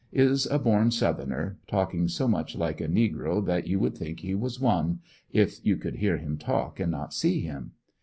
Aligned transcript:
Is 0.11 0.47
a 0.47 0.57
born 0.57 0.89
Southerner, 0.89 1.59
talking 1.67 2.07
so 2.07 2.27
much 2.27 2.55
like 2.55 2.81
a 2.81 2.87
negro 2.87 3.45
that 3.45 3.67
you 3.67 3.77
would 3.79 3.93
thmk 3.93 4.19
he 4.21 4.33
was 4.33 4.59
one, 4.59 4.99
if 5.31 5.63
you 5.63 5.77
could 5.77 5.97
hear 5.97 6.17
him 6.17 6.39
talk 6.39 6.79
and 6.79 6.91
not 6.91 7.13
see 7.13 7.41
him. 7.41 7.73